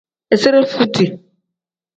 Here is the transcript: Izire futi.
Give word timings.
Izire 0.33 0.61
futi. 0.71 1.05